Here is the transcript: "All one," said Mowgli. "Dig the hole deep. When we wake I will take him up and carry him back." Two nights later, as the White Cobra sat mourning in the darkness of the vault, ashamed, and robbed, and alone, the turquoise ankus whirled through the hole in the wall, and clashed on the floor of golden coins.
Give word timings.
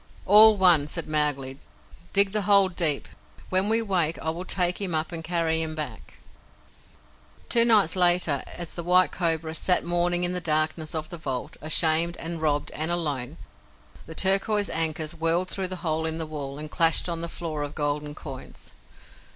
"All 0.25 0.57
one," 0.57 0.87
said 0.87 1.07
Mowgli. 1.07 1.59
"Dig 2.11 2.31
the 2.31 2.41
hole 2.41 2.69
deep. 2.69 3.07
When 3.49 3.69
we 3.69 3.83
wake 3.83 4.17
I 4.17 4.31
will 4.31 4.45
take 4.45 4.81
him 4.81 4.95
up 4.95 5.11
and 5.11 5.23
carry 5.23 5.61
him 5.61 5.75
back." 5.75 6.17
Two 7.49 7.63
nights 7.65 7.95
later, 7.95 8.41
as 8.47 8.73
the 8.73 8.81
White 8.83 9.11
Cobra 9.11 9.53
sat 9.53 9.83
mourning 9.85 10.23
in 10.23 10.33
the 10.33 10.41
darkness 10.41 10.95
of 10.95 11.09
the 11.09 11.19
vault, 11.19 11.55
ashamed, 11.61 12.17
and 12.17 12.41
robbed, 12.41 12.71
and 12.71 12.89
alone, 12.89 13.37
the 14.07 14.15
turquoise 14.15 14.71
ankus 14.71 15.13
whirled 15.13 15.49
through 15.51 15.67
the 15.67 15.75
hole 15.85 16.07
in 16.07 16.17
the 16.17 16.25
wall, 16.25 16.57
and 16.57 16.71
clashed 16.71 17.07
on 17.07 17.21
the 17.21 17.27
floor 17.29 17.61
of 17.61 17.75
golden 17.75 18.15
coins. 18.15 18.71